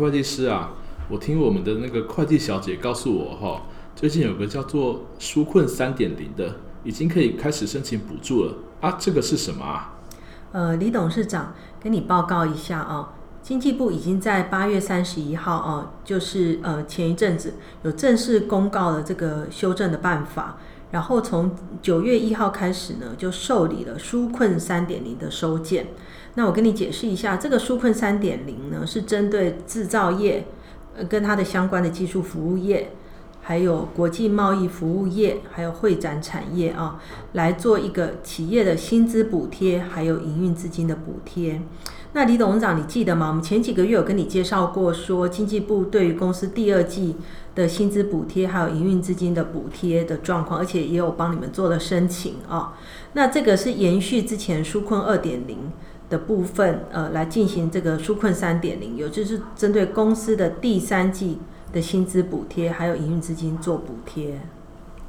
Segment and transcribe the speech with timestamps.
[0.00, 0.72] 会计师啊，
[1.10, 3.62] 我听我们的那个会计小姐告诉我哈，
[3.94, 9.98] 最近有个叫做纾困三点零的，已经可以开始申请补助了啊，这个是什么啊？
[10.52, 11.52] 呃，李董事长
[11.82, 13.12] 跟你报告一下啊，
[13.42, 20.56] 经济部已经在八月三十一号啊，就是呃前一阵子有正式公告了这个修正的办法。
[20.92, 25.86] 然后从九月一号开始呢，就受理了纾困三点零的收件。
[26.34, 30.46] 那我跟你解释一下，这个纾困三点零呢，是针对制造业，
[30.96, 32.92] 呃，跟它的相关的技术服务业，
[33.42, 37.00] 还有国际贸易服务业，还有会展产业啊，
[37.32, 41.60] 来做一个企业的薪资补贴，还有营运资金的补贴。
[42.12, 43.28] 那李董事长，你记得吗？
[43.28, 47.14] 我们前几个月有跟你介绍过，说经济部对于公司第二季
[47.54, 52.76] 的薪资补贴还有营运资金的补贴的状况，而且也有帮你们做了申请啊。
[53.12, 55.70] 那这个是延续之前纾困二点零
[56.10, 61.38] 的部分，呃，来进行这个纾困三点零，有就是针对公司的第三季
[61.72, 64.38] 的薪资补贴还有营运资金做补贴。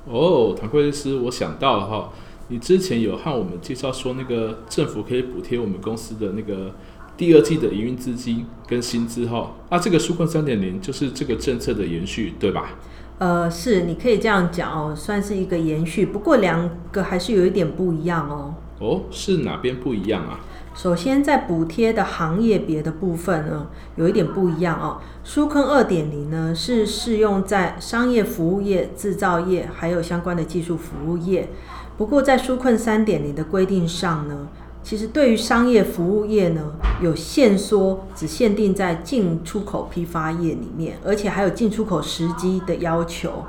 [0.06, 2.14] 哦，唐会计师，我想到了哈，
[2.48, 6.72] 你之前有和我们介绍说，那个政府可以补贴我们公司的那个。
[7.18, 12.72] 第二季的营运资金跟薪资哈，啊，这个纾困三点零就是这个政策的延续，对吧？
[13.20, 16.04] 呃，是，你可以这样讲哦，算是一个延续。
[16.04, 18.56] 不过两个还是有一点不一样哦。
[18.80, 20.40] 哦，是哪边不一样啊？
[20.73, 24.97] 首先，在补贴的行业别的部分呢，有一点不一样哦。
[25.23, 31.49] 纾困二点零呢，是适用在商业服务业、制造业还有相关的技术服务业。
[31.97, 34.47] 不过，在纾困三点零的规定上呢，
[34.81, 43.44] 其实对于商业服务业呢，有限缩，只限定在进出口批发业里面，而且还有进出口时机的要求。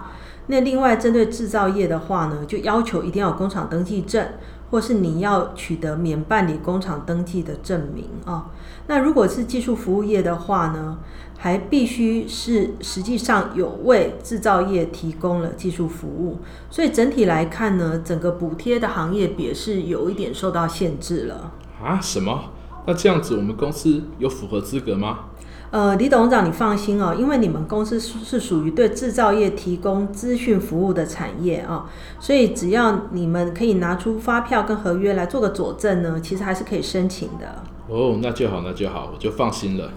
[0.49, 4.27] 那另外针对制造业的话呢，就要求一定要有工厂登记证，
[4.73, 8.51] 或是你要取得免办理工厂登记的证明啊。
[8.89, 10.99] 那如果是技术服务业的话呢，
[11.39, 16.39] 还必须是实际上有为制造业提供了技术服务，
[16.71, 21.53] 所以整体来看呢，整个补贴的行业别是有一点受到限制了。
[21.85, 22.01] 啊？
[22.01, 22.45] 什么？
[22.87, 25.27] 那这样子我们公司有符合资格吗？
[25.73, 31.87] 呃，李董事长，你放心哦，因为你们公司是属于对制造业提供资讯服务的产业啊，
[32.21, 37.63] 所以只要你们可以拿出发票跟合约来做个佐证呢，其实还是可以申请的。
[37.89, 39.91] 哦，那就好，那就好，我就放心了。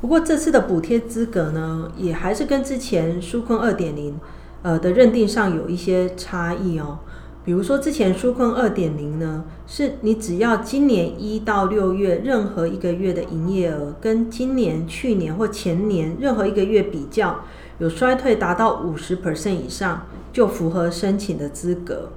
[0.00, 4.18] 不过这次的补贴资格呢，也还是跟之前纾困二点零，
[4.62, 6.98] 呃的认定上有一些差异哦。
[7.42, 17.40] 比如说之前纾困二点零呢，是你只要今年一到六月任何一个月的营业额，跟今年、去年或前年任何一个月比较
[17.78, 22.10] 有衰退达到五十 percent 以上，就符合申请的资格。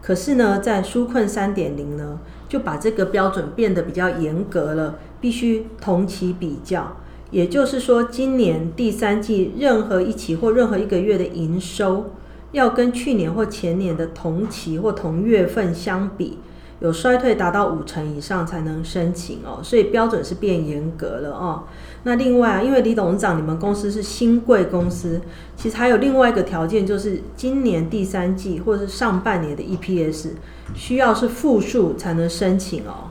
[0.00, 6.96] 可是呢，在纾困三点零呢，就把这个标准变得比较严格了，必须同期比较。
[7.30, 12.12] 也就是说，今年第三季任何一期或任何一个月的营收，
[12.52, 16.38] 要跟去年或前年的同期或同月份相比，
[16.80, 19.60] 有衰退达到五成以上才能申请哦。
[19.62, 21.64] 所以标准是变严格了哦。
[22.02, 25.20] 那另外啊，因为李董事长，你们公司是新贵公司，
[25.56, 30.30] 其实还有另外一个条件，就是今年第三季或是上半年的 EPS
[30.74, 33.10] 需要是负数才能申请哦。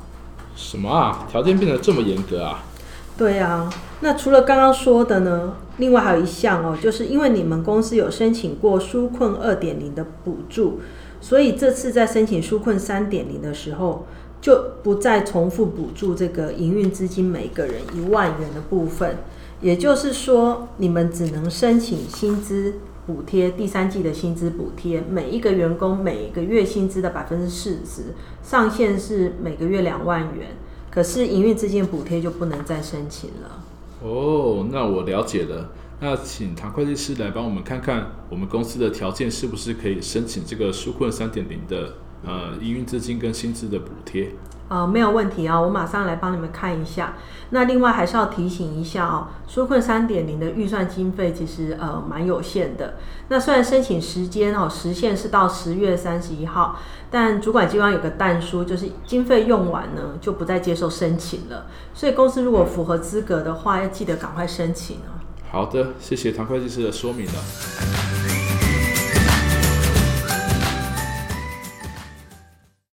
[0.56, 1.28] 什么啊？
[1.30, 2.64] 条件变得这么严格啊？
[3.20, 3.70] 对啊，
[4.00, 10.80] 那除了刚刚说的呢，另外还有一项哦，就是因为你们公司有申请过纾困二点零的补助，
[11.20, 14.06] 所以这次在申请纾困三点零的时候，
[14.40, 19.18] 就不再重复补助这个营运资金每个人一万元的部分。
[19.60, 22.76] 也就是说，你们只能申请薪资
[23.06, 30.52] 补贴，第三季的薪资补贴，每一个员工每个月薪资的百分之四十，上限是每个月两万元。
[30.90, 33.64] 可是营运资金补贴就不能再申请了。
[34.02, 35.70] 哦，那我了解了。
[36.02, 41.94] 那请唐会计师来帮我们看看，我们公司的条件是不是可以申请这个纾困三点零的
[42.26, 44.32] 呃营运资金跟薪资的补贴？
[44.68, 47.16] 呃，没有问题啊，我马上来帮你们看一下。
[47.50, 52.94] 那另外还是要提醒一下哦，纾困三点零的预算经费其实呃蛮有限的。
[53.30, 56.78] 那虽然申请时间哦时限是到十月三十一号，
[57.10, 61.66] 但主管机关有个但书，就是经费用完呢就不再接受申请了。
[61.96, 65.18] 所以公司如果符合资格的话，要记得赶快申请哦。
[65.52, 68.39] 好的，谢谢唐会计师的说明了。